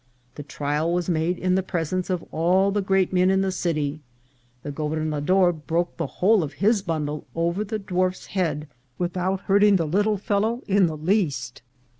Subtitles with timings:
[0.33, 4.01] The trial was made in the presence of all the great men in the city.
[4.63, 8.67] The gober nador broke the whole of his bundle over the dwarfs head
[8.97, 11.61] without hurting the little fellow in the least.